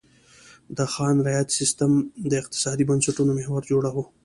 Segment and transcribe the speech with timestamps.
[0.77, 1.91] د خان رعیت سیستم
[2.29, 4.03] د اقتصادي بنسټونو محور جوړاوه.